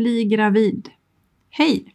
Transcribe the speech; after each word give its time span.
Bli 0.00 0.24
gravid. 0.24 0.88
Hej! 1.50 1.94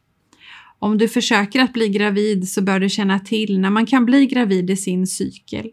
Om 0.79 0.97
du 0.97 1.07
försöker 1.07 1.61
att 1.61 1.73
bli 1.73 1.89
gravid 1.89 2.49
så 2.49 2.61
bör 2.61 2.79
du 2.79 2.89
känna 2.89 3.19
till 3.19 3.59
när 3.59 3.69
man 3.69 3.85
kan 3.85 4.05
bli 4.05 4.25
gravid 4.25 4.69
i 4.69 4.75
sin 4.75 5.07
cykel. 5.07 5.69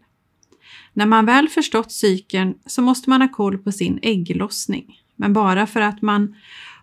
När 0.92 1.06
man 1.06 1.26
väl 1.26 1.48
förstått 1.48 1.92
cykeln 1.92 2.54
så 2.66 2.82
måste 2.82 3.10
man 3.10 3.22
ha 3.22 3.28
koll 3.28 3.58
på 3.58 3.72
sin 3.72 3.98
ägglossning. 4.02 5.00
Men 5.16 5.32
bara 5.32 5.66
för 5.66 5.80
att 5.80 6.02
man 6.02 6.34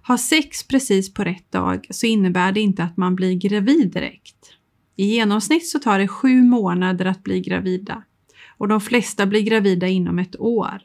har 0.01 0.17
sex 0.17 0.67
precis 0.67 1.13
på 1.13 1.23
rätt 1.23 1.51
dag 1.51 1.87
så 1.89 2.05
innebär 2.05 2.51
det 2.51 2.61
inte 2.61 2.83
att 2.83 2.97
man 2.97 3.15
blir 3.15 3.33
gravid 3.33 3.91
direkt. 3.93 4.53
I 4.95 5.05
genomsnitt 5.05 5.67
så 5.67 5.79
tar 5.79 5.99
det 5.99 6.07
sju 6.07 6.41
månader 6.41 7.05
att 7.05 7.23
bli 7.23 7.41
gravida 7.41 8.03
och 8.57 8.67
de 8.67 8.81
flesta 8.81 9.25
blir 9.25 9.41
gravida 9.41 9.87
inom 9.87 10.19
ett 10.19 10.39
år. 10.39 10.81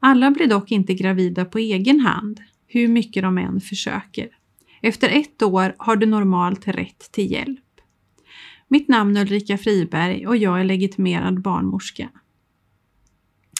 Alla 0.00 0.30
blir 0.30 0.46
dock 0.46 0.70
inte 0.70 0.94
gravida 0.94 1.44
på 1.44 1.58
egen 1.58 2.00
hand, 2.00 2.40
hur 2.68 2.88
mycket 2.88 3.22
de 3.22 3.38
än 3.38 3.60
försöker. 3.60 4.28
Efter 4.82 5.08
ett 5.08 5.42
år 5.42 5.74
har 5.78 5.96
du 5.96 6.06
normalt 6.06 6.68
rätt 6.68 7.12
till 7.12 7.32
hjälp. 7.32 7.60
Mitt 8.68 8.88
namn 8.88 9.16
är 9.16 9.20
Ulrika 9.20 9.58
Friberg 9.58 10.26
och 10.26 10.36
jag 10.36 10.60
är 10.60 10.64
legitimerad 10.64 11.42
barnmorska. 11.42 12.08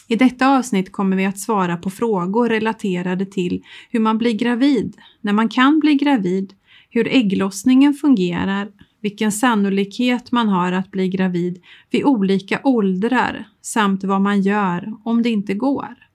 I 0.08 0.16
detta 0.16 0.58
avsnitt 0.58 0.92
kommer 0.92 1.16
vi 1.16 1.24
att 1.24 1.38
svara 1.38 1.76
på 1.76 1.91
frågor 1.91 2.48
relaterade 2.48 3.26
till 3.26 3.64
hur 3.91 4.00
man 4.00 4.18
blir 4.18 4.32
gravid, 4.32 4.97
när 5.20 5.32
man 5.32 5.48
kan 5.48 5.80
bli 5.80 5.94
gravid, 5.94 6.54
hur 6.91 7.08
ägglossningen 7.08 7.94
fungerar, 7.94 8.68
vilken 9.00 9.32
sannolikhet 9.32 10.32
man 10.32 10.48
har 10.48 10.72
att 10.72 10.91
bli 10.91 11.08
gravid 11.08 11.62
vid 11.91 12.04
olika 12.04 12.60
åldrar 12.64 13.48
samt 13.62 14.04
vad 14.04 14.20
man 14.20 14.41
gör 14.41 14.94
om 15.04 15.22
det 15.22 15.30
inte 15.30 15.54
går. 15.54 16.07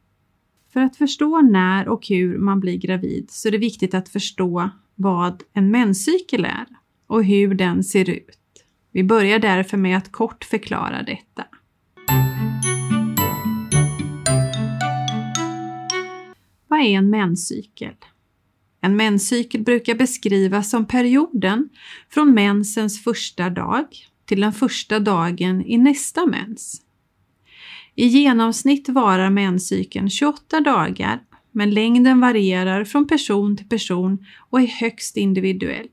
För 0.73 0.79
att 0.79 0.95
förstå 0.95 1.41
när 1.41 1.87
och 1.87 2.07
hur 2.07 2.37
man 2.37 2.59
blir 2.59 2.77
gravid 2.77 3.31
så 3.31 3.47
är 3.47 3.51
det 3.51 3.57
viktigt 3.57 3.93
att 3.93 4.09
förstå 4.09 4.69
vad 4.95 5.43
en 5.53 5.71
menscykel 5.71 6.45
är 6.45 6.65
och 7.07 7.23
hur 7.23 7.53
den 7.53 7.83
ser 7.83 8.09
ut. 8.09 8.65
Vi 8.91 9.03
börjar 9.03 9.39
därför 9.39 9.77
med 9.77 9.97
att 9.97 10.11
kort 10.11 10.43
förklara 10.43 11.03
detta. 11.03 11.45
Vad 16.67 16.79
är 16.79 16.97
en 16.97 17.09
menscykel? 17.09 17.95
En 18.81 18.95
menscykel 18.95 19.61
brukar 19.61 19.95
beskrivas 19.95 20.69
som 20.69 20.85
perioden 20.85 21.69
från 22.09 22.33
mensens 22.33 23.03
första 23.03 23.49
dag 23.49 23.85
till 24.25 24.41
den 24.41 24.53
första 24.53 24.99
dagen 24.99 25.65
i 25.65 25.77
nästa 25.77 26.25
mens. 26.25 26.82
I 27.95 28.07
genomsnitt 28.07 28.89
varar 28.89 29.29
menscykeln 29.29 30.09
28 30.09 30.61
dagar 30.61 31.19
men 31.51 31.71
längden 31.71 32.19
varierar 32.19 32.83
från 32.83 33.07
person 33.07 33.57
till 33.57 33.69
person 33.69 34.25
och 34.49 34.61
är 34.61 34.67
högst 34.67 35.17
individuell. 35.17 35.87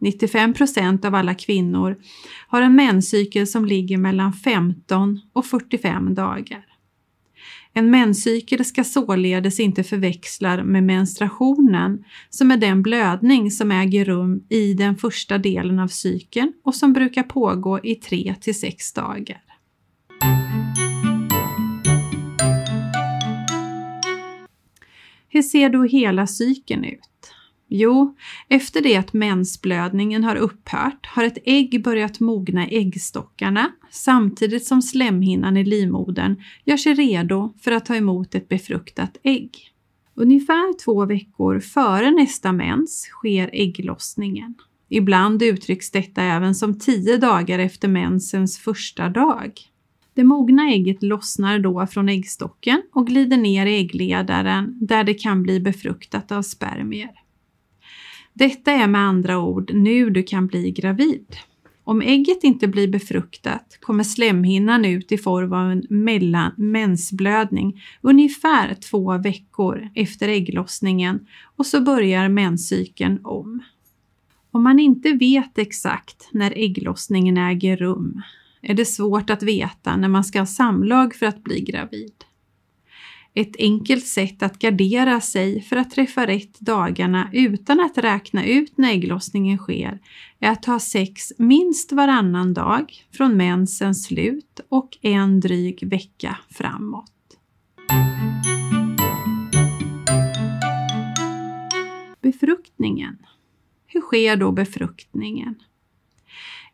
95 0.00 0.54
procent 0.54 1.04
av 1.04 1.14
alla 1.14 1.34
kvinnor 1.34 1.96
har 2.48 2.62
en 2.62 2.74
menscykel 2.74 3.46
som 3.46 3.64
ligger 3.64 3.98
mellan 3.98 4.32
15 4.32 5.20
och 5.32 5.46
45 5.46 6.14
dagar. 6.14 6.64
En 7.72 7.90
menscykel 7.90 8.64
ska 8.64 8.84
således 8.84 9.60
inte 9.60 9.84
förväxlas 9.84 10.60
med 10.64 10.84
menstruationen 10.84 12.04
som 12.30 12.50
är 12.50 12.56
den 12.56 12.82
blödning 12.82 13.50
som 13.50 13.72
äger 13.72 14.04
rum 14.04 14.46
i 14.48 14.74
den 14.74 14.96
första 14.96 15.38
delen 15.38 15.78
av 15.78 15.88
cykeln 15.88 16.52
och 16.64 16.74
som 16.74 16.92
brukar 16.92 17.22
pågå 17.22 17.80
i 17.84 17.94
3 17.94 18.34
till 18.40 18.60
6 18.60 18.92
dagar. 18.92 19.47
Hur 25.28 25.42
ser 25.42 25.68
då 25.68 25.82
hela 25.82 26.26
cykeln 26.26 26.84
ut? 26.84 27.00
Jo, 27.68 28.16
efter 28.48 28.80
det 28.80 28.96
att 28.96 29.12
mensblödningen 29.12 30.24
har 30.24 30.36
upphört 30.36 31.06
har 31.06 31.24
ett 31.24 31.38
ägg 31.44 31.82
börjat 31.82 32.20
mogna 32.20 32.68
i 32.68 32.78
äggstockarna 32.78 33.72
samtidigt 33.90 34.66
som 34.66 34.82
slemhinnan 34.82 35.56
i 35.56 35.64
livmodern 35.64 36.42
gör 36.64 36.76
sig 36.76 36.94
redo 36.94 37.54
för 37.60 37.72
att 37.72 37.86
ta 37.86 37.96
emot 37.96 38.34
ett 38.34 38.48
befruktat 38.48 39.16
ägg. 39.22 39.50
Ungefär 40.14 40.78
två 40.84 41.06
veckor 41.06 41.60
före 41.60 42.10
nästa 42.10 42.52
mens 42.52 43.02
sker 43.02 43.50
ägglossningen. 43.52 44.54
Ibland 44.88 45.42
uttrycks 45.42 45.90
detta 45.90 46.22
även 46.22 46.54
som 46.54 46.78
tio 46.78 47.16
dagar 47.16 47.58
efter 47.58 47.88
mensens 47.88 48.58
första 48.58 49.08
dag. 49.08 49.52
Det 50.18 50.24
mogna 50.24 50.70
ägget 50.70 51.02
lossnar 51.02 51.58
då 51.58 51.86
från 51.86 52.08
äggstocken 52.08 52.82
och 52.92 53.06
glider 53.06 53.36
ner 53.36 53.66
i 53.66 53.78
äggledaren 53.78 54.78
där 54.80 55.04
det 55.04 55.14
kan 55.14 55.42
bli 55.42 55.60
befruktat 55.60 56.32
av 56.32 56.42
spermier. 56.42 57.10
Detta 58.32 58.72
är 58.72 58.86
med 58.86 59.00
andra 59.00 59.38
ord 59.38 59.70
nu 59.74 60.10
du 60.10 60.22
kan 60.22 60.46
bli 60.46 60.70
gravid. 60.70 61.36
Om 61.84 62.02
ägget 62.02 62.44
inte 62.44 62.68
blir 62.68 62.88
befruktat 62.88 63.78
kommer 63.80 64.04
slemhinnan 64.04 64.84
ut 64.84 65.12
i 65.12 65.18
form 65.18 65.52
av 65.52 65.70
en 65.70 65.86
mellan 65.88 66.52
mensblödning 66.56 67.82
ungefär 68.00 68.74
två 68.74 69.18
veckor 69.18 69.88
efter 69.94 70.28
ägglossningen 70.28 71.26
och 71.56 71.66
så 71.66 71.80
börjar 71.80 72.28
menscykeln 72.28 73.20
om. 73.24 73.62
Om 74.50 74.62
man 74.62 74.78
inte 74.78 75.12
vet 75.12 75.58
exakt 75.58 76.28
när 76.32 76.52
ägglossningen 76.56 77.38
äger 77.38 77.76
rum 77.76 78.22
är 78.62 78.74
det 78.74 78.84
svårt 78.84 79.30
att 79.30 79.42
veta 79.42 79.96
när 79.96 80.08
man 80.08 80.24
ska 80.24 80.38
ha 80.38 80.46
samlag 80.46 81.14
för 81.14 81.26
att 81.26 81.42
bli 81.42 81.60
gravid. 81.60 82.12
Ett 83.34 83.56
enkelt 83.58 84.06
sätt 84.06 84.42
att 84.42 84.58
gardera 84.58 85.20
sig 85.20 85.62
för 85.62 85.76
att 85.76 85.90
träffa 85.90 86.26
rätt 86.26 86.60
dagarna 86.60 87.30
utan 87.32 87.80
att 87.80 87.98
räkna 87.98 88.44
ut 88.44 88.78
när 88.78 88.90
ägglossningen 88.90 89.58
sker 89.58 89.98
är 90.40 90.50
att 90.50 90.64
ha 90.64 90.80
sex 90.80 91.32
minst 91.38 91.92
varannan 91.92 92.54
dag 92.54 92.92
från 93.12 93.36
mensens 93.36 94.04
slut 94.04 94.60
och 94.68 94.98
en 95.02 95.40
dryg 95.40 95.88
vecka 95.90 96.38
framåt. 96.50 97.12
Befruktningen. 102.20 103.18
Hur 103.86 104.00
sker 104.00 104.36
då 104.36 104.52
befruktningen? 104.52 105.54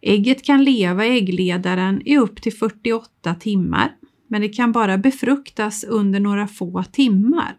Ägget 0.07 0.45
kan 0.45 0.65
leva 0.65 1.07
i 1.07 1.19
äggledaren 1.19 2.03
i 2.05 2.17
upp 2.17 2.43
till 2.43 2.53
48 2.53 3.35
timmar, 3.35 3.93
men 4.29 4.41
det 4.41 4.49
kan 4.49 4.73
bara 4.73 4.99
befruktas 4.99 5.85
under 5.85 6.21
några 6.21 6.47
få 6.47 6.83
timmar. 6.83 7.57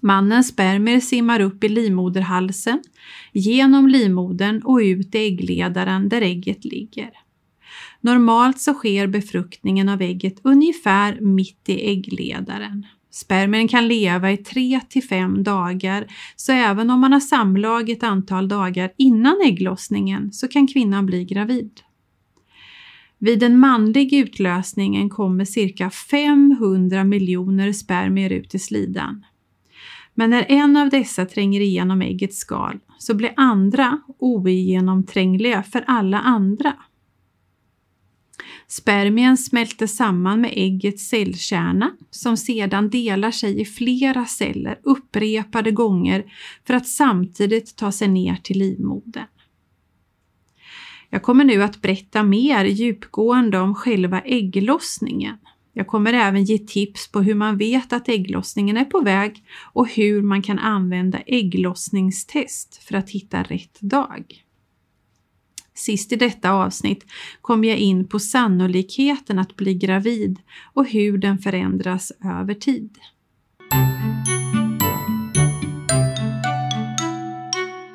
Mannens 0.00 0.48
spermier 0.48 1.00
simmar 1.00 1.40
upp 1.40 1.64
i 1.64 1.68
livmoderhalsen, 1.68 2.82
genom 3.32 3.88
livmodern 3.88 4.62
och 4.64 4.76
ut 4.76 5.14
i 5.14 5.18
äggledaren 5.18 6.08
där 6.08 6.22
ägget 6.22 6.64
ligger. 6.64 7.10
Normalt 8.00 8.60
så 8.60 8.74
sker 8.74 9.06
befruktningen 9.06 9.88
av 9.88 10.02
ägget 10.02 10.40
ungefär 10.42 11.20
mitt 11.20 11.68
i 11.68 11.90
äggledaren. 11.90 12.86
Spermien 13.10 13.68
kan 13.68 13.88
leva 13.88 14.32
i 14.32 14.36
3 14.36 14.80
till 14.88 15.02
5 15.02 15.42
dagar, 15.42 16.06
så 16.36 16.52
även 16.52 16.90
om 16.90 17.00
man 17.00 17.12
har 17.12 17.20
samlag 17.20 17.90
ett 17.90 18.02
antal 18.02 18.48
dagar 18.48 18.92
innan 18.96 19.40
ägglossningen 19.44 20.32
så 20.32 20.48
kan 20.48 20.66
kvinnan 20.66 21.06
bli 21.06 21.24
gravid. 21.24 21.80
Vid 23.18 23.42
en 23.42 23.58
manlig 23.58 24.14
utlösningen 24.14 25.10
kommer 25.10 25.44
cirka 25.44 25.90
500 25.90 27.04
miljoner 27.04 27.72
spermier 27.72 28.30
ut 28.30 28.54
i 28.54 28.58
slidan. 28.58 29.24
Men 30.14 30.30
när 30.30 30.46
en 30.48 30.76
av 30.76 30.88
dessa 30.90 31.26
tränger 31.26 31.60
igenom 31.60 32.02
äggets 32.02 32.38
skal 32.38 32.78
så 32.98 33.14
blir 33.14 33.32
andra 33.36 34.00
ogenomträngliga 34.18 35.62
för 35.62 35.84
alla 35.86 36.20
andra. 36.20 36.74
Spermien 38.70 39.36
smälter 39.36 39.86
samman 39.86 40.40
med 40.40 40.52
äggets 40.56 41.08
cellkärna 41.08 41.90
som 42.10 42.36
sedan 42.36 42.90
delar 42.90 43.30
sig 43.30 43.60
i 43.60 43.64
flera 43.64 44.26
celler 44.26 44.78
upprepade 44.82 45.70
gånger 45.70 46.32
för 46.66 46.74
att 46.74 46.88
samtidigt 46.88 47.76
ta 47.76 47.92
sig 47.92 48.08
ner 48.08 48.36
till 48.36 48.58
livmodern. 48.58 49.26
Jag 51.08 51.22
kommer 51.22 51.44
nu 51.44 51.62
att 51.62 51.82
berätta 51.82 52.22
mer 52.22 52.64
djupgående 52.64 53.58
om 53.58 53.74
själva 53.74 54.20
ägglossningen. 54.20 55.36
Jag 55.72 55.86
kommer 55.86 56.12
även 56.12 56.44
ge 56.44 56.58
tips 56.58 57.12
på 57.12 57.22
hur 57.22 57.34
man 57.34 57.58
vet 57.58 57.92
att 57.92 58.08
ägglossningen 58.08 58.76
är 58.76 58.84
på 58.84 59.00
väg 59.00 59.44
och 59.72 59.88
hur 59.88 60.22
man 60.22 60.42
kan 60.42 60.58
använda 60.58 61.18
ägglossningstest 61.18 62.82
för 62.84 62.94
att 62.94 63.10
hitta 63.10 63.42
rätt 63.42 63.80
dag. 63.80 64.44
Sist 65.74 66.12
i 66.12 66.16
detta 66.16 66.50
avsnitt 66.50 67.06
kom 67.40 67.64
jag 67.64 67.78
in 67.78 68.08
på 68.08 68.18
sannolikheten 68.18 69.38
att 69.38 69.56
bli 69.56 69.74
gravid 69.74 70.38
och 70.74 70.86
hur 70.86 71.18
den 71.18 71.38
förändras 71.38 72.12
över 72.24 72.54
tid. 72.54 72.98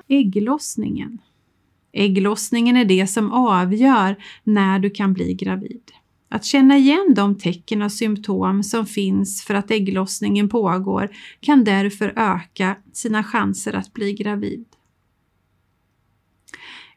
Ägglossningen 0.08 1.20
Ägglossningen 1.98 2.78
är 2.78 2.86
det 2.86 3.08
som 3.08 3.32
avgör 3.32 4.16
när 4.44 4.80
du 4.80 4.90
kan 4.90 5.14
bli 5.14 5.34
gravid. 5.34 5.92
Att 6.30 6.46
känna 6.46 6.78
igen 6.78 7.14
de 7.16 7.38
tecken 7.38 7.82
och 7.82 7.92
symptom 7.92 8.64
som 8.64 8.86
finns 8.86 9.44
för 9.44 9.54
att 9.54 9.72
ägglossningen 9.72 10.50
pågår 10.50 11.10
kan 11.40 11.64
därför 11.64 12.14
öka 12.16 12.76
sina 12.94 13.24
chanser 13.24 13.74
att 13.74 13.94
bli 13.94 14.14
gravid. 14.14 14.66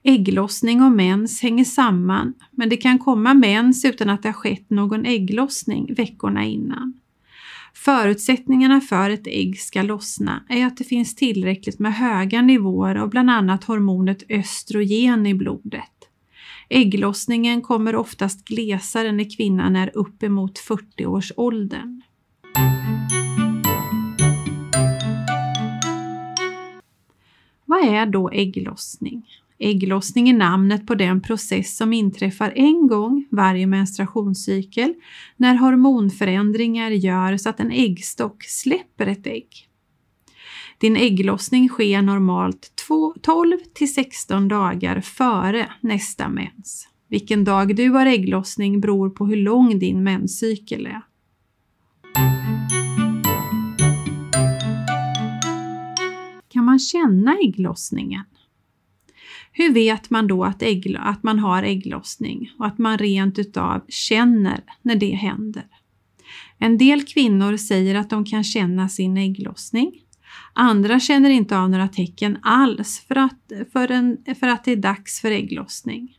Ägglossning 0.09 0.83
och 0.83 0.93
mens 0.93 1.43
hänger 1.43 1.65
samman, 1.65 2.35
men 2.51 2.69
det 2.69 2.77
kan 2.77 2.99
komma 2.99 3.35
mens 3.35 3.85
utan 3.85 4.11
att 4.11 4.23
det 4.23 4.29
har 4.29 4.33
skett 4.33 4.71
någon 4.71 5.07
ägglossning 5.07 5.95
veckorna 5.95 6.45
innan. 6.45 7.01
Förutsättningarna 7.75 8.81
för 8.81 9.11
ett 9.11 9.27
ägg 9.27 9.61
ska 9.61 9.83
lossna 9.83 10.43
är 10.49 10.67
att 10.67 10.77
det 10.77 10.85
finns 10.85 11.15
tillräckligt 11.15 11.79
med 11.79 11.95
höga 11.95 12.43
nivåer 12.43 12.95
av 12.95 13.11
bland 13.11 13.31
annat 13.31 13.65
hormonet 13.65 14.23
östrogen 14.29 15.27
i 15.27 15.35
blodet. 15.35 16.09
Ägglossningen 16.69 17.63
kommer 17.63 17.97
oftast 17.97 18.45
glesare 18.45 19.13
när 19.13 19.37
kvinnan 19.37 19.77
är 19.77 19.91
uppemot 19.95 20.59
40-årsåldern. 20.59 22.03
Vad 27.65 27.85
är 27.85 28.07
då 28.07 28.31
ägglossning? 28.31 29.27
Ägglossning 29.61 30.29
är 30.29 30.35
namnet 30.35 30.87
på 30.87 30.95
den 30.95 31.21
process 31.21 31.77
som 31.77 31.93
inträffar 31.93 32.53
en 32.57 32.87
gång 32.89 33.27
varje 33.31 33.67
menstruationscykel 33.67 34.95
när 35.37 35.55
hormonförändringar 35.55 36.91
gör 36.91 37.37
så 37.37 37.49
att 37.49 37.61
en 37.61 37.71
äggstock 37.71 38.45
släpper 38.45 39.07
ett 39.07 39.27
ägg. 39.27 39.49
Din 40.79 40.97
ägglossning 40.97 41.69
sker 41.69 42.03
normalt 42.03 42.73
12 43.23 43.59
till 43.75 43.95
16 43.95 44.49
dagar 44.49 45.01
före 45.01 45.71
nästa 45.81 46.29
mens. 46.29 46.89
Vilken 47.09 47.45
dag 47.45 47.77
du 47.77 47.91
har 47.91 48.07
ägglossning 48.07 48.81
beror 48.81 49.11
på 49.11 49.27
hur 49.27 49.37
lång 49.37 49.79
din 49.79 50.03
menscykel 50.03 50.87
är. 50.87 51.03
Kan 56.49 56.65
man 56.65 56.79
känna 56.79 57.37
ägglossningen? 57.39 58.25
Hur 59.53 59.73
vet 59.73 60.11
man 60.11 60.27
då 60.27 60.45
att, 60.45 60.63
ägg, 60.63 60.97
att 60.99 61.23
man 61.23 61.39
har 61.39 61.63
ägglossning 61.63 62.51
och 62.59 62.67
att 62.67 62.79
man 62.79 62.99
rent 62.99 63.39
utav 63.39 63.85
känner 63.89 64.61
när 64.83 64.97
det 64.97 65.15
händer? 65.15 65.67
En 66.59 66.79
del 66.79 67.05
kvinnor 67.05 67.57
säger 67.57 67.95
att 67.95 68.11
de 68.11 68.25
kan 68.25 68.45
känna 68.45 68.89
sin 68.89 69.17
ägglossning. 69.17 69.93
Andra 70.53 71.01
känner 71.01 71.31
inte 71.31 71.59
av 71.59 71.71
några 71.71 71.89
tecken 71.89 72.39
alls 72.43 73.05
för 73.09 73.19
att, 73.19 73.53
för, 73.73 73.91
en, 73.91 74.17
för 74.41 74.49
att 74.49 74.65
det 74.65 74.73
är 74.73 74.77
dags 74.77 75.21
för 75.21 75.31
ägglossning. 75.31 76.19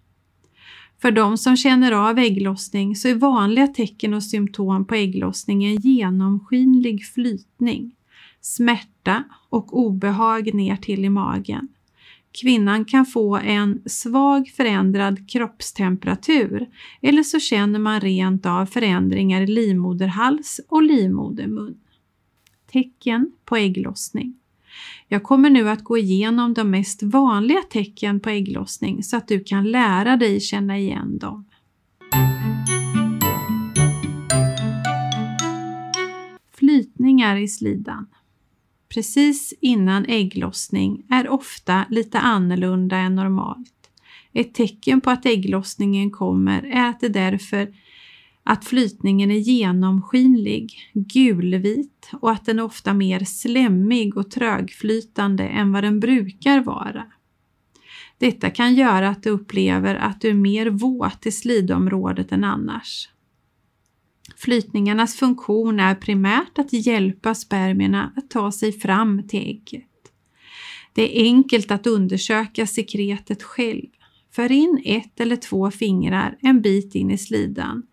För 1.01 1.11
de 1.11 1.37
som 1.37 1.57
känner 1.57 1.91
av 1.91 2.19
ägglossning 2.19 2.95
så 2.95 3.07
är 3.07 3.15
vanliga 3.15 3.67
tecken 3.67 4.13
och 4.13 4.23
symptom 4.23 4.85
på 4.85 4.95
ägglossning 4.95 5.63
en 5.63 5.75
genomskinlig 5.75 7.05
flytning, 7.05 7.95
smärta 8.41 9.23
och 9.49 9.77
obehag 9.79 10.53
ner 10.53 10.75
till 10.75 11.05
i 11.05 11.09
magen. 11.09 11.67
Kvinnan 12.31 12.85
kan 12.85 13.05
få 13.05 13.37
en 13.37 13.81
svag 13.85 14.47
förändrad 14.47 15.29
kroppstemperatur 15.29 16.69
eller 17.01 17.24
så 17.24 17.39
känner 17.39 17.79
man 17.79 18.01
rent 18.01 18.45
av 18.45 18.65
förändringar 18.65 19.41
i 19.41 19.48
livmoderhals 19.48 20.62
och 20.67 20.83
livmodermun. 20.83 21.77
Tecken 22.71 23.31
på 23.45 23.55
ägglossning. 23.55 24.36
Jag 25.07 25.24
kommer 25.24 25.50
nu 25.50 25.69
att 25.69 25.83
gå 25.83 25.98
igenom 25.98 26.53
de 26.53 26.71
mest 26.71 27.03
vanliga 27.03 27.62
tecken 27.62 28.19
på 28.19 28.29
ägglossning 28.29 29.03
så 29.03 29.17
att 29.17 29.27
du 29.27 29.43
kan 29.43 29.71
lära 29.71 30.17
dig 30.17 30.39
känna 30.39 30.77
igen 30.77 31.17
dem. 31.17 31.45
Flytningar 36.53 37.38
i 37.38 37.48
slidan 37.48 38.07
precis 38.93 39.53
innan 39.62 40.05
ägglossning 40.05 41.05
är 41.10 41.29
ofta 41.29 41.86
lite 41.89 42.19
annorlunda 42.19 42.98
än 42.98 43.15
normalt. 43.15 43.89
Ett 44.34 44.53
tecken 44.53 45.01
på 45.01 45.10
att 45.10 45.25
ägglossningen 45.25 46.12
kommer 46.12 46.63
är 46.63 46.89
att 46.89 47.00
det 47.00 47.10
därför 47.10 47.74
att 48.43 48.65
flytningen 48.65 49.31
är 49.31 49.39
genomskinlig, 49.39 50.91
gulvit 50.93 52.10
och 52.22 52.31
att 52.31 52.46
den 52.46 52.60
är 52.60 52.63
ofta 52.63 52.93
mer 52.93 53.19
slemmig 53.19 54.17
och 54.17 54.31
trögflytande 54.31 55.48
än 55.48 55.72
vad 55.72 55.84
den 55.84 56.00
brukar 56.00 56.60
vara. 56.60 57.05
Detta 58.17 58.50
kan 58.50 58.75
göra 58.75 59.10
att 59.10 59.24
du 59.24 59.29
upplever 59.29 59.96
att 59.96 60.22
du 60.22 60.29
är 60.29 60.34
mer 60.34 60.67
våt 60.69 61.25
i 61.25 61.31
slidområdet 61.31 62.31
än 62.31 62.43
annars. 62.43 63.10
Flytningarnas 64.39 65.15
funktion 65.15 65.79
är 65.79 65.96
primärt 65.96 66.60
att 66.60 66.74
hjälpa 66.74 67.36
spermierna 67.36 68.13
att 68.15 68.29
ta 68.29 68.51
sig 68.51 68.72
fram 68.72 69.27
till 69.27 69.39
ägget. 69.39 69.86
Det 70.93 71.19
är 71.19 71.24
enkelt 71.24 71.72
att 71.72 71.88
undersöka 71.88 72.67
sekretet 72.67 73.43
själv. 73.43 73.88
För 74.31 74.51
in 74.51 74.81
ett 74.86 75.19
eller 75.19 75.36
två 75.36 75.72
fingrar 75.72 76.38
en 76.41 76.62
bit 76.62 76.96
in 76.96 77.12
i 77.12 77.17
slidan. 77.17 77.84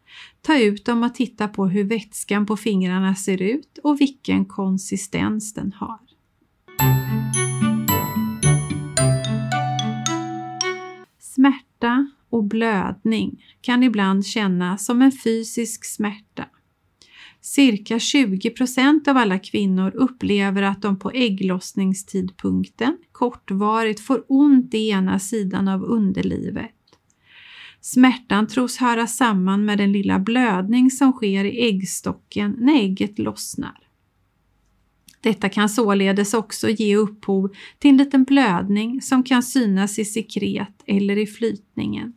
Ta 0.43 0.59
ut 0.59 0.85
dem 0.85 1.03
och 1.03 1.15
titta 1.15 1.49
på 1.49 1.67
hur 1.67 1.85
vätskan 1.85 2.47
på 2.47 2.57
fingrarna 2.57 3.15
ser 3.15 3.43
ut 3.43 3.79
och 3.83 4.00
vilken 4.00 4.45
konsistens 4.45 5.55
den 5.55 5.73
har. 5.73 5.99
Smärta 11.19 12.11
och 12.37 12.45
blödning 12.45 13.45
kan 13.61 13.83
ibland 13.83 14.26
kännas 14.26 14.85
som 14.85 15.02
en 15.02 15.12
fysisk 15.12 15.85
smärta. 15.85 16.45
Cirka 17.40 17.99
20 17.99 18.50
procent 18.50 19.09
av 19.09 19.16
alla 19.16 19.38
kvinnor 19.38 19.93
upplever 19.95 20.62
att 20.62 20.83
de 20.83 20.99
på 20.99 21.11
ägglossningstidpunkten 21.11 22.99
kortvarigt 23.12 24.00
får 24.00 24.25
ont 24.28 24.75
i 24.75 24.88
ena 24.88 25.19
sidan 25.19 25.69
av 25.69 25.85
underlivet. 25.85 26.73
Smärtan 27.81 28.47
tros 28.47 28.76
höra 28.76 29.07
samman 29.07 29.64
med 29.64 29.78
den 29.78 29.93
lilla 29.93 30.19
blödning 30.19 30.90
som 30.90 31.12
sker 31.12 31.45
i 31.45 31.69
äggstocken 31.69 32.57
när 32.59 32.75
ägget 32.81 33.19
lossnar. 33.19 33.87
Detta 35.21 35.49
kan 35.49 35.69
således 35.69 36.35
också 36.35 36.69
ge 36.69 36.97
upphov 36.97 37.55
till 37.78 37.90
en 37.90 37.97
liten 37.97 38.25
blödning 38.25 39.02
som 39.02 39.23
kan 39.23 39.43
synas 39.43 39.99
i 39.99 40.05
sekret 40.05 40.83
eller 40.87 41.19
i 41.19 41.26
flytningen. 41.26 42.12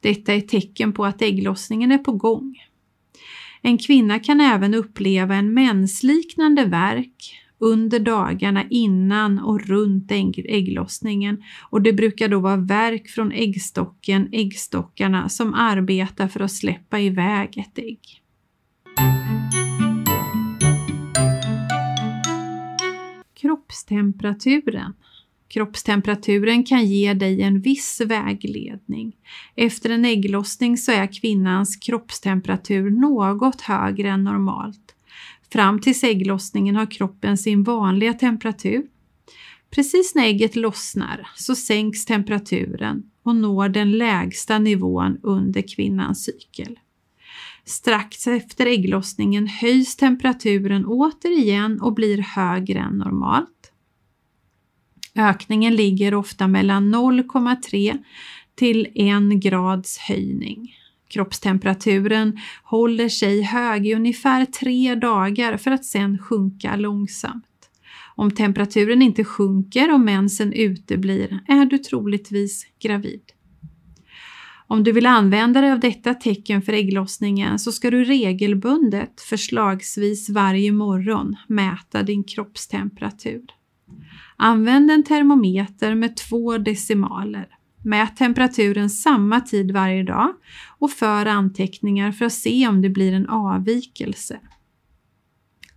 Detta 0.00 0.34
är 0.34 0.40
tecken 0.40 0.92
på 0.92 1.04
att 1.04 1.22
ägglossningen 1.22 1.92
är 1.92 1.98
på 1.98 2.12
gång. 2.12 2.56
En 3.62 3.78
kvinna 3.78 4.18
kan 4.18 4.40
även 4.40 4.74
uppleva 4.74 5.34
en 5.34 5.54
mensliknande 5.54 6.64
verk 6.64 7.36
under 7.58 7.98
dagarna 7.98 8.64
innan 8.70 9.38
och 9.38 9.60
runt 9.60 10.12
ägglossningen 10.12 11.42
och 11.70 11.82
det 11.82 11.92
brukar 11.92 12.28
då 12.28 12.40
vara 12.40 12.56
verk 12.56 13.08
från 13.08 13.32
äggstocken, 13.32 14.28
äggstockarna 14.32 15.28
som 15.28 15.54
arbetar 15.54 16.28
för 16.28 16.40
att 16.40 16.52
släppa 16.52 17.00
iväg 17.00 17.58
ett 17.58 17.78
ägg. 17.78 18.00
Kroppstemperaturen 23.34 24.92
Kroppstemperaturen 25.50 26.64
kan 26.64 26.86
ge 26.86 27.14
dig 27.14 27.42
en 27.42 27.60
viss 27.60 28.00
vägledning. 28.00 29.16
Efter 29.56 29.90
en 29.90 30.04
ägglossning 30.04 30.76
så 30.76 30.92
är 30.92 31.20
kvinnans 31.20 31.76
kroppstemperatur 31.76 32.90
något 32.90 33.60
högre 33.60 34.10
än 34.10 34.24
normalt. 34.24 34.94
Fram 35.52 35.80
till 35.80 35.94
ägglossningen 36.02 36.76
har 36.76 36.90
kroppen 36.90 37.38
sin 37.38 37.62
vanliga 37.62 38.14
temperatur. 38.14 38.86
Precis 39.70 40.14
när 40.14 40.24
ägget 40.24 40.56
lossnar 40.56 41.28
så 41.36 41.54
sänks 41.54 42.04
temperaturen 42.04 43.02
och 43.22 43.36
når 43.36 43.68
den 43.68 43.92
lägsta 43.92 44.58
nivån 44.58 45.18
under 45.22 45.62
kvinnans 45.76 46.24
cykel. 46.24 46.78
Strax 47.64 48.26
efter 48.26 48.66
ägglossningen 48.66 49.46
höjs 49.46 49.96
temperaturen 49.96 50.86
återigen 50.86 51.80
och 51.80 51.94
blir 51.94 52.18
högre 52.18 52.78
än 52.78 52.98
normalt. 52.98 53.59
Ökningen 55.14 55.76
ligger 55.76 56.14
ofta 56.14 56.48
mellan 56.48 56.94
0,3 56.94 57.98
till 58.54 58.86
1 58.94 59.42
grads 59.42 59.98
höjning. 59.98 60.74
Kroppstemperaturen 61.08 62.38
håller 62.62 63.08
sig 63.08 63.42
hög 63.42 63.86
i 63.86 63.94
ungefär 63.94 64.44
tre 64.44 64.94
dagar 64.94 65.56
för 65.56 65.70
att 65.70 65.84
sedan 65.84 66.18
sjunka 66.18 66.76
långsamt. 66.76 67.44
Om 68.14 68.30
temperaturen 68.30 69.02
inte 69.02 69.24
sjunker 69.24 69.92
och 69.92 70.00
mensen 70.00 70.52
uteblir 70.52 71.40
är 71.48 71.64
du 71.64 71.78
troligtvis 71.78 72.66
gravid. 72.82 73.22
Om 74.66 74.84
du 74.84 74.92
vill 74.92 75.06
använda 75.06 75.60
dig 75.60 75.72
av 75.72 75.80
detta 75.80 76.14
tecken 76.14 76.62
för 76.62 76.72
ägglossningen 76.72 77.58
så 77.58 77.72
ska 77.72 77.90
du 77.90 78.04
regelbundet, 78.04 79.20
förslagsvis 79.20 80.30
varje 80.30 80.72
morgon, 80.72 81.36
mäta 81.48 82.02
din 82.02 82.24
kroppstemperatur. 82.24 83.42
Använd 84.42 84.90
en 84.90 85.02
termometer 85.02 85.94
med 85.94 86.16
två 86.16 86.58
decimaler. 86.58 87.48
Mät 87.84 88.16
temperaturen 88.16 88.90
samma 88.90 89.40
tid 89.40 89.70
varje 89.70 90.02
dag 90.02 90.34
och 90.78 90.90
för 90.90 91.26
anteckningar 91.26 92.12
för 92.12 92.24
att 92.24 92.32
se 92.32 92.68
om 92.68 92.82
det 92.82 92.88
blir 92.88 93.12
en 93.12 93.28
avvikelse. 93.28 94.40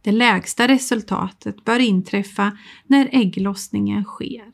Det 0.02 0.12
lägsta 0.12 0.68
resultatet 0.68 1.66
bör 1.66 1.80
inträffa 1.80 2.58
när 2.88 3.10
ägglossningen 3.12 4.04
sker. 4.04 4.52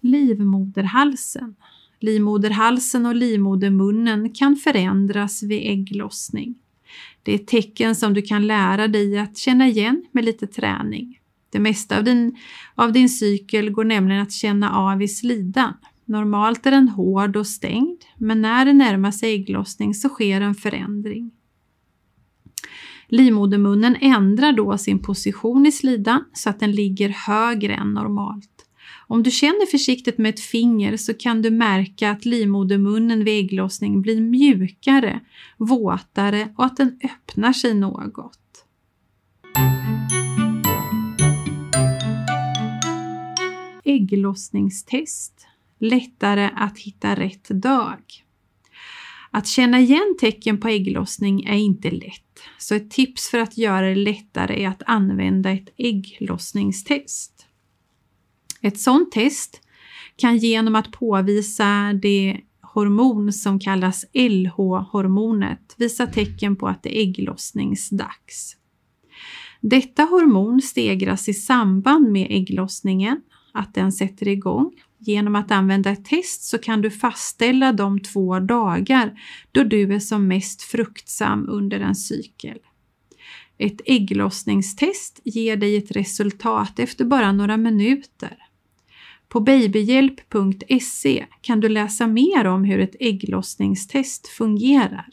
Livmoderhalsen 0.00 1.54
Livmoderhalsen 2.00 3.06
och 3.06 3.14
livmodermunnen 3.14 4.32
kan 4.32 4.56
förändras 4.56 5.42
vid 5.42 5.70
ägglossning. 5.70 6.54
Det 7.22 7.34
är 7.34 7.38
tecken 7.38 7.94
som 7.94 8.14
du 8.14 8.22
kan 8.22 8.46
lära 8.46 8.88
dig 8.88 9.18
att 9.18 9.36
känna 9.36 9.68
igen 9.68 10.04
med 10.12 10.24
lite 10.24 10.46
träning. 10.46 11.18
Det 11.50 11.58
mesta 11.58 11.98
av 11.98 12.04
din, 12.04 12.36
av 12.74 12.92
din 12.92 13.08
cykel 13.08 13.70
går 13.70 13.84
nämligen 13.84 14.22
att 14.22 14.32
känna 14.32 14.76
av 14.76 15.02
i 15.02 15.08
slidan. 15.08 15.74
Normalt 16.04 16.66
är 16.66 16.70
den 16.70 16.88
hård 16.88 17.36
och 17.36 17.46
stängd, 17.46 18.04
men 18.16 18.42
när 18.42 18.64
det 18.64 18.72
närmar 18.72 19.10
sig 19.10 19.34
ägglossning 19.34 19.94
så 19.94 20.08
sker 20.08 20.40
en 20.40 20.54
förändring. 20.54 21.30
Livmodermunnen 23.08 23.96
ändrar 24.00 24.52
då 24.52 24.78
sin 24.78 24.98
position 24.98 25.66
i 25.66 25.72
slidan 25.72 26.24
så 26.32 26.50
att 26.50 26.60
den 26.60 26.72
ligger 26.72 27.08
högre 27.08 27.74
än 27.74 27.94
normalt. 27.94 28.59
Om 29.10 29.22
du 29.22 29.30
känner 29.30 29.66
försiktigt 29.66 30.18
med 30.18 30.28
ett 30.34 30.40
finger 30.40 30.96
så 30.96 31.14
kan 31.14 31.42
du 31.42 31.50
märka 31.50 32.10
att 32.10 32.24
livmodermunnen 32.24 33.24
vid 33.24 33.44
ägglossning 33.44 34.02
blir 34.02 34.20
mjukare, 34.20 35.20
våtare 35.56 36.54
och 36.56 36.64
att 36.64 36.76
den 36.76 36.98
öppnar 37.04 37.52
sig 37.52 37.74
något. 37.74 38.64
Ägglossningstest. 43.84 45.46
Lättare 45.78 46.50
att 46.56 46.78
hitta 46.78 47.14
rätt 47.14 47.48
dag. 47.48 48.02
Att 49.30 49.46
känna 49.46 49.80
igen 49.80 50.16
tecken 50.20 50.60
på 50.60 50.68
ägglossning 50.68 51.44
är 51.44 51.56
inte 51.56 51.90
lätt, 51.90 52.40
så 52.58 52.74
ett 52.74 52.90
tips 52.90 53.30
för 53.30 53.38
att 53.38 53.58
göra 53.58 53.88
det 53.88 53.94
lättare 53.94 54.62
är 54.62 54.68
att 54.68 54.82
använda 54.86 55.50
ett 55.50 55.68
ägglossningstest. 55.76 57.46
Ett 58.62 58.80
sådant 58.80 59.12
test 59.12 59.60
kan 60.16 60.36
genom 60.36 60.76
att 60.76 60.92
påvisa 60.92 61.92
det 62.02 62.40
hormon 62.62 63.32
som 63.32 63.60
kallas 63.60 64.04
LH-hormonet 64.12 65.74
visa 65.76 66.06
tecken 66.06 66.56
på 66.56 66.68
att 66.68 66.82
det 66.82 66.98
är 66.98 67.02
ägglossningsdags. 67.02 68.56
Detta 69.60 70.02
hormon 70.02 70.62
stegras 70.62 71.28
i 71.28 71.34
samband 71.34 72.12
med 72.12 72.26
ägglossningen, 72.30 73.20
att 73.52 73.74
den 73.74 73.92
sätter 73.92 74.28
igång. 74.28 74.72
Genom 74.98 75.36
att 75.36 75.50
använda 75.50 75.90
ett 75.90 76.04
test 76.04 76.42
så 76.42 76.58
kan 76.58 76.82
du 76.82 76.90
fastställa 76.90 77.72
de 77.72 78.00
två 78.00 78.40
dagar 78.40 79.20
då 79.52 79.64
du 79.64 79.94
är 79.94 79.98
som 79.98 80.28
mest 80.28 80.62
fruktsam 80.62 81.48
under 81.48 81.80
en 81.80 81.94
cykel. 81.94 82.58
Ett 83.58 83.80
ägglossningstest 83.86 85.20
ger 85.24 85.56
dig 85.56 85.76
ett 85.76 85.90
resultat 85.90 86.78
efter 86.78 87.04
bara 87.04 87.32
några 87.32 87.56
minuter. 87.56 88.49
På 89.30 89.40
babyhjälp.se 89.40 91.26
kan 91.40 91.60
du 91.60 91.68
läsa 91.68 92.06
mer 92.06 92.46
om 92.46 92.64
hur 92.64 92.80
ett 92.80 92.96
ägglossningstest 93.00 94.28
fungerar. 94.28 95.08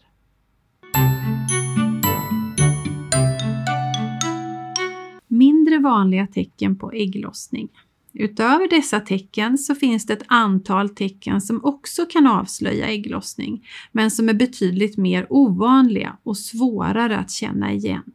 Mindre 5.27 5.79
vanliga 5.79 6.27
tecken 6.27 6.77
på 6.77 6.91
ägglossning. 6.91 7.69
Utöver 8.13 8.69
dessa 8.69 8.99
tecken 8.99 9.57
så 9.57 9.75
finns 9.75 10.05
det 10.05 10.13
ett 10.13 10.25
antal 10.27 10.89
tecken 10.89 11.41
som 11.41 11.65
också 11.65 12.05
kan 12.05 12.27
avslöja 12.27 12.87
ägglossning, 12.87 13.67
men 13.91 14.11
som 14.11 14.29
är 14.29 14.33
betydligt 14.33 14.97
mer 14.97 15.27
ovanliga 15.29 16.17
och 16.23 16.37
svårare 16.37 17.17
att 17.17 17.31
känna 17.31 17.73
igen. 17.73 18.13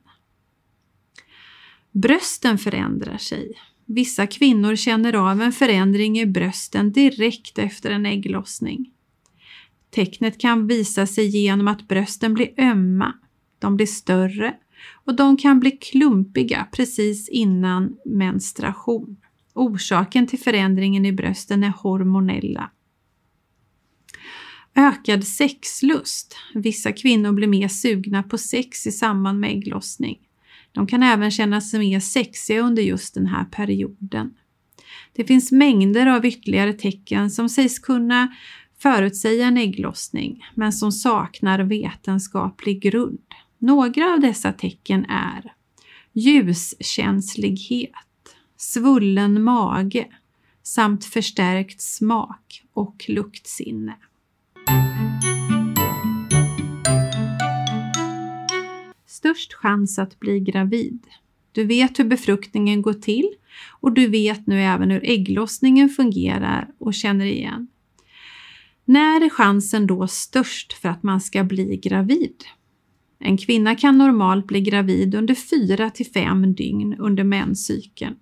Brösten 1.92 2.58
förändrar 2.58 3.18
sig. 3.18 3.52
Vissa 3.94 4.26
kvinnor 4.26 4.76
känner 4.76 5.12
av 5.12 5.42
en 5.42 5.52
förändring 5.52 6.20
i 6.20 6.26
brösten 6.26 6.92
direkt 6.92 7.58
efter 7.58 7.90
en 7.90 8.06
ägglossning. 8.06 8.90
Tecknet 9.90 10.40
kan 10.40 10.66
visa 10.66 11.06
sig 11.06 11.26
genom 11.26 11.68
att 11.68 11.88
brösten 11.88 12.34
blir 12.34 12.60
ömma, 12.60 13.14
de 13.58 13.76
blir 13.76 13.86
större 13.86 14.54
och 15.04 15.16
de 15.16 15.36
kan 15.36 15.60
bli 15.60 15.70
klumpiga 15.70 16.68
precis 16.72 17.28
innan 17.28 17.96
menstruation. 18.04 19.16
Orsaken 19.54 20.26
till 20.26 20.38
förändringen 20.38 21.06
i 21.06 21.12
brösten 21.12 21.64
är 21.64 21.72
hormonella. 21.82 22.70
Ökad 24.74 25.24
sexlust. 25.24 26.36
Vissa 26.54 26.92
kvinnor 26.92 27.32
blir 27.32 27.48
mer 27.48 27.68
sugna 27.68 28.22
på 28.22 28.38
sex 28.38 28.86
i 28.86 28.92
samband 28.92 29.40
med 29.40 29.50
ägglossning. 29.50 30.18
De 30.72 30.86
kan 30.86 31.02
även 31.02 31.30
känna 31.30 31.60
sig 31.60 31.80
mer 31.80 32.00
sexiga 32.00 32.60
under 32.60 32.82
just 32.82 33.14
den 33.14 33.26
här 33.26 33.44
perioden. 33.44 34.34
Det 35.12 35.24
finns 35.24 35.52
mängder 35.52 36.06
av 36.06 36.26
ytterligare 36.26 36.72
tecken 36.72 37.30
som 37.30 37.48
sägs 37.48 37.78
kunna 37.78 38.34
förutsäga 38.78 39.46
en 39.46 39.56
ägglossning, 39.56 40.44
men 40.54 40.72
som 40.72 40.92
saknar 40.92 41.58
vetenskaplig 41.58 42.82
grund. 42.82 43.20
Några 43.58 44.12
av 44.12 44.20
dessa 44.20 44.52
tecken 44.52 45.04
är 45.04 45.52
ljuskänslighet, 46.12 47.90
svullen 48.56 49.42
mage 49.42 50.06
samt 50.62 51.04
förstärkt 51.04 51.80
smak 51.80 52.64
och 52.72 53.04
luktsinne. 53.08 53.96
Störst 59.22 59.52
chans 59.52 59.98
att 59.98 60.20
bli 60.20 60.40
gravid. 60.40 61.06
Du 61.52 61.64
vet 61.64 61.98
hur 61.98 62.04
befruktningen 62.04 62.82
går 62.82 62.92
till 62.92 63.28
och 63.80 63.92
du 63.92 64.06
vet 64.06 64.46
nu 64.46 64.60
även 64.60 64.90
hur 64.90 65.04
ägglossningen 65.04 65.88
fungerar 65.88 66.68
och 66.78 66.94
känner 66.94 67.24
igen. 67.24 67.68
När 68.84 69.20
är 69.20 69.30
chansen 69.30 69.86
då 69.86 70.06
störst 70.06 70.72
för 70.72 70.88
att 70.88 71.02
man 71.02 71.20
ska 71.20 71.44
bli 71.44 71.76
gravid? 71.76 72.44
En 73.18 73.36
kvinna 73.36 73.74
kan 73.74 73.98
normalt 73.98 74.46
bli 74.46 74.60
gravid 74.60 75.14
under 75.14 75.34
4 75.34 75.90
till 75.90 76.06
5 76.06 76.54
dygn 76.54 76.94
under 76.98 77.24
menscykeln. 77.24 78.14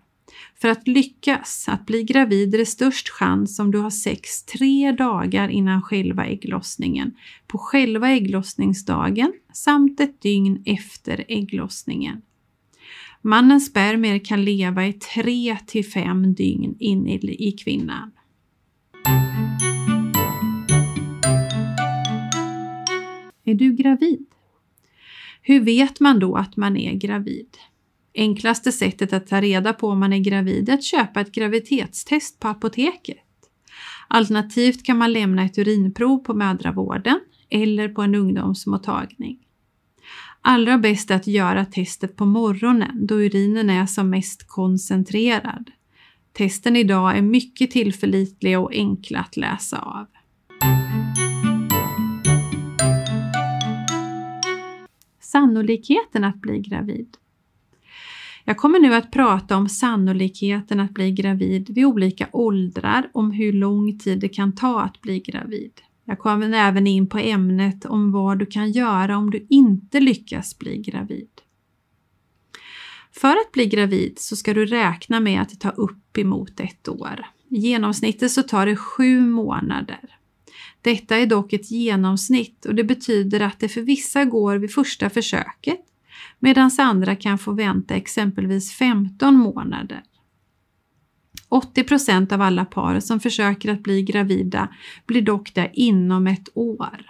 För 0.61 0.69
att 0.69 0.89
lyckas 0.89 1.65
att 1.69 1.87
bli 1.87 2.03
gravid 2.03 2.55
är 2.55 2.59
det 2.59 2.67
störst 2.67 3.09
chans 3.09 3.59
om 3.59 3.71
du 3.71 3.79
har 3.79 3.91
sex 3.91 4.45
tre 4.45 4.93
dagar 4.93 5.49
innan 5.49 5.83
själva 5.83 6.27
ägglossningen, 6.27 7.15
på 7.47 7.59
själva 7.59 8.11
ägglossningsdagen 8.11 9.33
samt 9.53 10.01
ett 10.01 10.23
dygn 10.23 10.63
efter 10.67 11.25
ägglossningen. 11.29 12.23
Mannens 13.23 13.67
spermier 13.67 14.19
kan 14.19 14.45
leva 14.45 14.87
i 14.87 14.93
3 14.93 15.57
till 15.67 15.85
5 15.85 16.35
dygn 16.35 16.77
in 16.79 17.09
i 17.09 17.53
kvinnan. 17.53 18.11
Är 23.45 23.55
du 23.55 23.73
gravid? 23.73 24.27
Hur 25.43 25.61
vet 25.61 26.01
man 26.01 26.19
då 26.19 26.37
att 26.37 26.57
man 26.57 26.77
är 26.77 26.93
gravid? 26.93 27.57
Enklaste 28.14 28.73
sättet 28.73 29.12
att 29.12 29.26
ta 29.26 29.40
reda 29.40 29.73
på 29.73 29.88
om 29.88 30.00
man 30.00 30.12
är 30.12 30.19
gravid 30.19 30.69
är 30.69 30.75
att 30.75 30.85
köpa 30.85 31.21
ett 31.21 31.33
graviditetstest 31.33 32.40
på 32.40 32.49
apoteket. 32.49 33.19
Alternativt 34.09 34.87
kan 34.87 34.99
man 34.99 35.12
lämna 35.12 35.45
ett 35.45 35.59
urinprov 35.59 36.19
på 36.19 36.35
mödravården 36.35 37.21
eller 37.50 37.88
på 37.88 38.02
en 38.02 38.14
ungdomsmottagning. 38.14 39.38
Allra 40.43 40.79
bäst 40.79 41.11
är 41.11 41.14
att 41.17 41.26
göra 41.26 41.64
testet 41.64 42.17
på 42.17 42.25
morgonen 42.25 43.07
då 43.07 43.14
urinen 43.14 43.71
är 43.71 43.87
som 43.87 44.11
mest 44.11 44.49
koncentrerad. 44.49 45.71
Testen 46.33 46.76
idag 46.76 47.19
är 47.19 47.23
mycket 47.23 47.71
tillförlitliga 47.71 48.61
och 48.61 48.73
enkla 48.73 49.19
att 49.19 49.37
läsa 49.37 49.79
av. 49.79 50.07
Sannolikheten 55.21 56.25
att 56.25 56.40
bli 56.40 56.59
gravid. 56.59 57.17
Jag 58.50 58.57
kommer 58.57 58.78
nu 58.78 58.95
att 58.95 59.11
prata 59.11 59.57
om 59.57 59.69
sannolikheten 59.69 60.80
att 60.80 60.90
bli 60.90 61.12
gravid 61.12 61.71
vid 61.75 61.85
olika 61.85 62.28
åldrar, 62.33 63.11
om 63.14 63.30
hur 63.30 63.52
lång 63.52 63.99
tid 63.99 64.21
det 64.21 64.28
kan 64.28 64.54
ta 64.54 64.80
att 64.80 65.00
bli 65.00 65.21
gravid. 65.21 65.73
Jag 66.04 66.19
kommer 66.19 66.52
även 66.52 66.87
in 66.87 67.09
på 67.09 67.19
ämnet 67.19 67.85
om 67.85 68.12
vad 68.12 68.38
du 68.38 68.47
kan 68.47 68.73
göra 68.73 69.16
om 69.16 69.30
du 69.30 69.47
inte 69.50 70.00
lyckas 70.00 70.59
bli 70.59 70.78
gravid. 70.78 71.28
För 73.12 73.33
att 73.33 73.52
bli 73.52 73.66
gravid 73.66 74.14
så 74.16 74.37
ska 74.37 74.54
du 74.54 74.66
räkna 74.66 75.21
med 75.21 75.42
att 75.42 75.49
det 75.49 75.57
tar 75.57 75.80
uppemot 75.80 76.61
ett 76.61 76.88
år. 76.88 77.26
I 77.49 77.57
genomsnittet 77.57 78.30
så 78.30 78.42
tar 78.42 78.66
det 78.66 78.76
sju 78.76 79.21
månader. 79.21 80.16
Detta 80.83 81.16
är 81.16 81.26
dock 81.26 81.52
ett 81.52 81.71
genomsnitt 81.71 82.66
och 82.66 82.75
det 82.75 82.85
betyder 82.85 83.40
att 83.40 83.61
det 83.61 83.69
för 83.69 83.80
vissa 83.80 84.25
går 84.25 84.57
vid 84.57 84.73
första 84.73 85.11
försöket 85.11 85.90
medan 86.39 86.71
andra 86.79 87.17
kan 87.17 87.39
få 87.39 87.53
vänta 87.53 87.95
exempelvis 87.95 88.73
15 88.73 89.35
månader. 89.35 90.03
80 91.49 91.85
procent 91.85 92.33
av 92.33 92.43
alla 92.43 92.65
par 92.65 93.00
som 93.00 93.21
försöker 93.21 93.73
att 93.73 93.83
bli 93.83 94.03
gravida 94.03 94.69
blir 95.07 95.23
dock 95.23 95.55
det 95.55 95.71
inom 95.75 96.27
ett 96.27 96.49
år. 96.55 97.00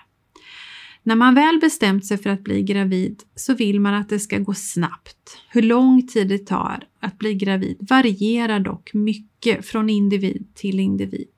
När 1.02 1.17
man 1.17 1.35
väl 1.35 1.59
bestämt 1.61 2.07
sig 2.07 2.19
för 2.19 2.31
att 2.31 2.45
bli 2.45 2.62
gravid 2.62 3.23
så 3.35 3.55
vill 3.55 3.81
man 3.81 3.95
att 3.95 4.09
det 4.09 4.19
ska 4.19 4.38
gå 4.38 4.55
snabbt. 4.55 5.38
Hur 5.49 5.62
lång 5.62 6.07
tid 6.07 6.29
det 6.29 6.47
tar 6.47 6.85
att 7.00 7.19
bli 7.19 7.35
gravid 7.35 7.76
varierar 7.81 8.61
dock 8.61 8.95
mycket 8.95 9.67
från 9.67 9.90
individ 9.90 10.47
till 10.55 10.81
individ. 10.81 11.29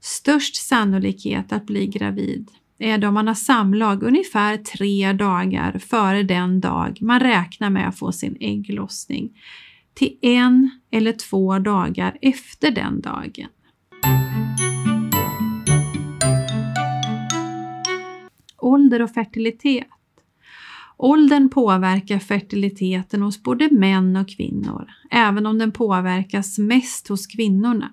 Störst 0.00 0.56
sannolikhet 0.56 1.52
att 1.52 1.66
bli 1.66 1.86
gravid 1.86 2.50
är 2.78 2.98
då 2.98 3.10
man 3.10 3.26
har 3.26 3.34
samlag 3.34 4.02
ungefär 4.02 4.56
tre 4.56 5.12
dagar 5.12 5.78
före 5.78 6.22
den 6.22 6.60
dag 6.60 6.98
man 7.00 7.20
räknar 7.20 7.70
med 7.70 7.88
att 7.88 7.98
få 7.98 8.12
sin 8.12 8.36
ägglossning 8.40 9.38
till 9.94 10.18
en 10.22 10.70
eller 10.90 11.12
två 11.12 11.58
dagar 11.58 12.18
efter 12.22 12.70
den 12.70 13.00
dagen. 13.00 13.48
Ålder 18.58 19.02
och 19.02 19.10
fertilitet. 19.10 19.86
Åldern 20.96 21.48
påverkar 21.48 22.18
fertiliteten 22.18 23.22
hos 23.22 23.42
både 23.42 23.68
män 23.72 24.16
och 24.16 24.28
kvinnor, 24.28 24.90
även 25.10 25.46
om 25.46 25.58
den 25.58 25.72
påverkas 25.72 26.58
mest 26.58 27.08
hos 27.08 27.26
kvinnorna. 27.26 27.92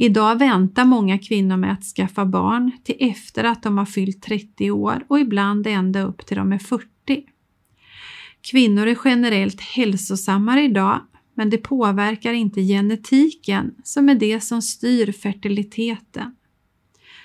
Idag 0.00 0.38
väntar 0.38 0.84
många 0.84 1.18
kvinnor 1.18 1.56
med 1.56 1.72
att 1.72 1.84
skaffa 1.84 2.24
barn 2.24 2.72
till 2.84 2.96
efter 2.98 3.44
att 3.44 3.62
de 3.62 3.78
har 3.78 3.84
fyllt 3.84 4.22
30 4.22 4.70
år 4.70 5.04
och 5.08 5.20
ibland 5.20 5.66
ända 5.66 6.02
upp 6.02 6.26
till 6.26 6.36
de 6.36 6.52
är 6.52 6.58
40. 6.58 6.86
Kvinnor 8.50 8.86
är 8.86 8.98
generellt 9.04 9.60
hälsosammare 9.60 10.62
idag 10.62 11.00
men 11.34 11.50
det 11.50 11.58
påverkar 11.58 12.32
inte 12.32 12.60
genetiken 12.60 13.74
som 13.84 14.08
är 14.08 14.14
det 14.14 14.40
som 14.40 14.62
styr 14.62 15.12
fertiliteten. 15.12 16.36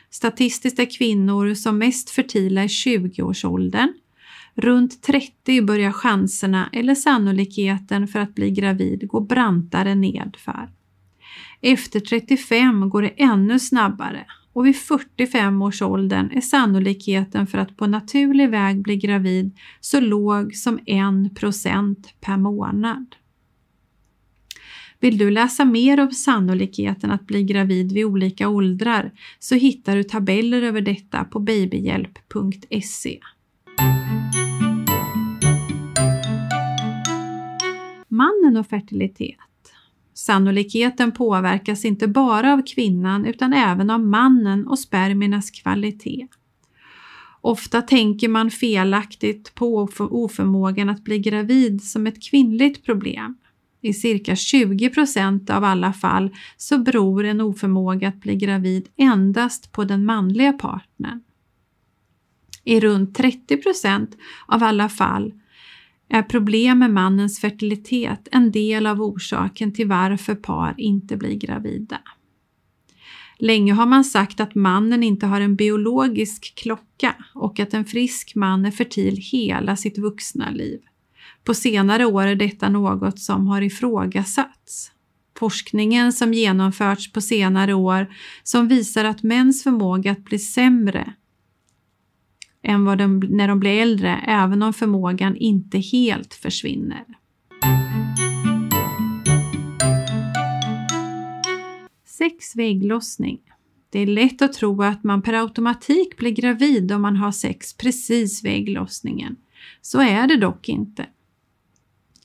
Statistiskt 0.09 0.79
är 0.79 0.97
kvinnor 0.97 1.53
som 1.53 1.77
mest 1.77 2.09
fertila 2.09 2.63
i 2.63 2.67
20-årsåldern. 2.67 3.93
Runt 4.55 5.01
30 5.01 5.61
börjar 5.61 5.91
chanserna 5.91 6.69
eller 6.73 6.95
sannolikheten 6.95 8.07
för 8.07 8.19
att 8.19 8.35
bli 8.35 8.51
gravid 8.51 9.07
gå 9.07 9.19
brantare 9.19 9.95
nedför. 9.95 10.69
Efter 11.65 11.99
35 11.99 12.89
går 12.89 13.01
det 13.01 13.21
ännu 13.23 13.59
snabbare 13.59 14.25
och 14.53 14.65
vid 14.65 14.75
45 14.75 15.61
års 15.61 15.81
åldern 15.81 16.31
är 16.31 16.41
sannolikheten 16.41 17.47
för 17.47 17.57
att 17.57 17.77
på 17.77 17.87
naturlig 17.87 18.49
väg 18.49 18.81
bli 18.81 18.97
gravid 18.97 19.57
så 19.79 19.99
låg 19.99 20.55
som 20.55 20.79
1% 20.79 21.95
per 22.21 22.37
månad. 22.37 23.15
Vill 24.99 25.17
du 25.17 25.31
läsa 25.31 25.65
mer 25.65 25.99
om 25.99 26.11
sannolikheten 26.11 27.11
att 27.11 27.27
bli 27.27 27.43
gravid 27.43 27.91
vid 27.91 28.05
olika 28.05 28.49
åldrar 28.49 29.11
så 29.39 29.55
hittar 29.55 29.95
du 29.95 30.03
tabeller 30.03 30.61
över 30.61 30.81
detta 30.81 31.23
på 31.23 31.39
babyhjälp.se. 31.39 33.19
Mannen 38.07 38.57
och 38.57 38.67
fertilitet 38.67 39.52
Sannolikheten 40.13 41.11
påverkas 41.11 41.85
inte 41.85 42.07
bara 42.07 42.53
av 42.53 42.61
kvinnan 42.65 43.25
utan 43.25 43.53
även 43.53 43.89
av 43.89 43.99
mannen 43.99 44.67
och 44.67 44.79
spermiernas 44.79 45.51
kvalitet. 45.51 46.27
Ofta 47.41 47.81
tänker 47.81 48.27
man 48.27 48.51
felaktigt 48.51 49.55
på 49.55 49.89
oförmågan 49.97 50.89
att 50.89 51.03
bli 51.03 51.19
gravid 51.19 51.83
som 51.83 52.07
ett 52.07 52.23
kvinnligt 52.23 52.85
problem. 52.85 53.37
I 53.81 53.93
cirka 53.93 54.35
20 54.35 54.89
procent 54.89 55.49
av 55.49 55.63
alla 55.63 55.93
fall 55.93 56.35
så 56.57 56.77
beror 56.77 57.25
en 57.25 57.41
oförmåga 57.41 58.07
att 58.07 58.19
bli 58.19 58.35
gravid 58.35 58.89
endast 58.97 59.71
på 59.71 59.83
den 59.83 60.05
manliga 60.05 60.53
partnern. 60.53 61.23
I 62.63 62.79
runt 62.79 63.15
30 63.15 63.57
procent 63.57 64.17
av 64.47 64.63
alla 64.63 64.89
fall 64.89 65.33
är 66.13 66.23
problem 66.23 66.79
med 66.79 66.91
mannens 66.91 67.39
fertilitet 67.39 68.27
en 68.31 68.51
del 68.51 68.87
av 68.87 69.01
orsaken 69.01 69.73
till 69.73 69.87
varför 69.87 70.35
par 70.35 70.75
inte 70.77 71.17
blir 71.17 71.35
gravida. 71.35 71.99
Länge 73.39 73.73
har 73.73 73.85
man 73.85 74.03
sagt 74.03 74.39
att 74.39 74.55
mannen 74.55 75.03
inte 75.03 75.25
har 75.25 75.41
en 75.41 75.55
biologisk 75.55 76.53
klocka 76.55 77.15
och 77.33 77.59
att 77.59 77.73
en 77.73 77.85
frisk 77.85 78.35
man 78.35 78.65
är 78.65 78.71
fertil 78.71 79.17
hela 79.31 79.75
sitt 79.75 79.97
vuxna 79.97 80.49
liv. 80.49 80.79
På 81.43 81.53
senare 81.53 82.05
år 82.05 82.27
är 82.27 82.35
detta 82.35 82.69
något 82.69 83.19
som 83.19 83.47
har 83.47 83.61
ifrågasatts. 83.61 84.91
Forskningen 85.37 86.13
som 86.13 86.33
genomförts 86.33 87.13
på 87.13 87.21
senare 87.21 87.73
år 87.73 88.07
som 88.43 88.67
visar 88.67 89.05
att 89.05 89.23
mäns 89.23 89.63
förmåga 89.63 90.11
att 90.11 90.23
bli 90.23 90.39
sämre 90.39 91.13
än 92.63 92.85
vad 92.85 92.97
de, 92.97 93.19
när 93.19 93.47
de 93.47 93.59
blir 93.59 93.81
äldre, 93.81 94.23
även 94.27 94.63
om 94.63 94.73
förmågan 94.73 95.35
inte 95.35 95.77
helt 95.77 96.33
försvinner. 96.33 97.03
Sex 102.05 102.55
vid 102.55 102.65
ägglossning. 102.65 103.39
Det 103.89 103.99
är 103.99 104.07
lätt 104.07 104.41
att 104.41 104.53
tro 104.53 104.83
att 104.83 105.03
man 105.03 105.21
per 105.21 105.33
automatik 105.33 106.17
blir 106.17 106.31
gravid 106.31 106.91
om 106.91 107.01
man 107.01 107.15
har 107.15 107.31
sex 107.31 107.77
precis 107.77 108.45
vid 108.45 108.51
ägglossningen. 108.51 109.35
Så 109.81 110.01
är 110.01 110.27
det 110.27 110.37
dock 110.37 110.69
inte. 110.69 111.05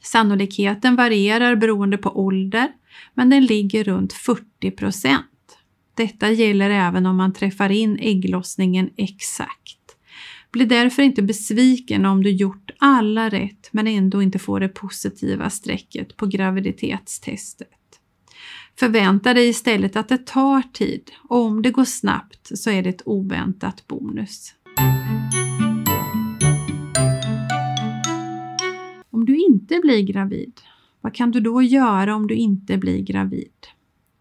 Sannolikheten 0.02 0.96
varierar 0.96 1.56
beroende 1.56 1.98
på 1.98 2.18
ålder, 2.20 2.72
men 3.14 3.30
den 3.30 3.44
ligger 3.44 3.84
runt 3.84 4.12
40 4.12 4.70
procent. 4.70 5.58
Detta 5.94 6.30
gäller 6.30 6.70
även 6.70 7.06
om 7.06 7.16
man 7.16 7.32
träffar 7.32 7.70
in 7.70 7.98
ägglossningen 8.00 8.90
exakt. 8.96 9.87
Bli 10.50 10.64
därför 10.64 11.02
inte 11.02 11.22
besviken 11.22 12.06
om 12.06 12.22
du 12.22 12.30
gjort 12.30 12.70
alla 12.78 13.28
rätt 13.28 13.68
men 13.72 13.86
ändå 13.86 14.22
inte 14.22 14.38
får 14.38 14.60
det 14.60 14.68
positiva 14.68 15.50
strecket 15.50 16.16
på 16.16 16.26
graviditetstestet. 16.26 17.68
Förvänta 18.78 19.34
dig 19.34 19.48
istället 19.48 19.96
att 19.96 20.08
det 20.08 20.26
tar 20.26 20.62
tid 20.72 21.10
och 21.28 21.40
om 21.40 21.62
det 21.62 21.70
går 21.70 21.84
snabbt 21.84 22.58
så 22.58 22.70
är 22.70 22.82
det 22.82 22.88
ett 22.88 23.02
oväntat 23.04 23.86
bonus. 23.86 24.54
Om 29.10 29.24
du 29.26 29.36
inte 29.36 29.78
blir 29.82 30.02
gravid, 30.02 30.60
vad 31.00 31.14
kan 31.14 31.30
du 31.30 31.40
då 31.40 31.62
göra 31.62 32.14
om 32.14 32.26
du 32.26 32.34
inte 32.34 32.78
blir 32.78 33.02
gravid? 33.02 33.52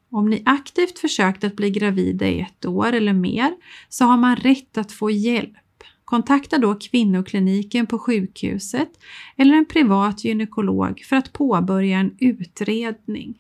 Om 0.10 0.30
ni 0.30 0.44
aktivt 0.46 1.00
försökt 1.00 1.44
att 1.44 1.56
bli 1.56 1.70
gravida 1.70 2.28
i 2.28 2.40
ett 2.40 2.66
år 2.66 2.94
eller 2.94 3.14
mer 3.14 3.56
så 3.90 4.06
har 4.06 4.18
man 4.18 4.36
rätt 4.36 4.78
att 4.78 4.92
få 4.92 5.12
hjälp. 5.12 5.67
Kontakta 6.08 6.58
då 6.58 6.76
kvinnokliniken 6.76 7.88
på 7.88 8.00
sjukhuset 8.00 8.90
eller 9.36 9.54
en 9.54 9.66
privat 9.66 10.24
gynekolog 10.24 11.00
för 11.00 11.16
att 11.16 11.34
påbörja 11.34 11.98
en 11.98 12.16
utredning. 12.20 13.38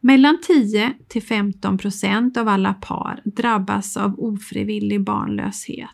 Mellan 0.00 0.38
10 0.42 0.92
till 1.08 1.22
15 1.22 1.78
procent 1.78 2.36
av 2.36 2.48
alla 2.48 2.74
par 2.74 3.20
drabbas 3.24 3.96
av 3.96 4.20
ofrivillig 4.20 5.04
barnlöshet. 5.04 5.90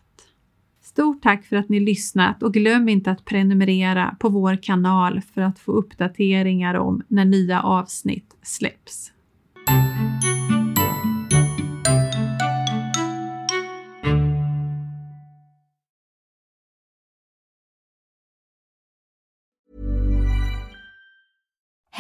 Stort 0.83 1.23
tack 1.23 1.45
för 1.45 1.57
att 1.57 1.69
ni 1.69 1.81
lyssnat 1.81 2.43
och 2.43 2.55
glöm 2.55 2.89
inte 2.89 3.11
att 3.11 3.25
prenumerera 3.25 4.17
på 4.21 4.29
vår 4.29 4.63
kanal 4.63 5.21
för 5.35 5.41
att 5.41 5.59
få 5.59 5.73
uppdateringar 5.73 6.75
om 6.75 7.03
när 7.09 7.25
nya 7.25 7.63
avsnitt 7.63 8.37
släpps. 8.43 9.13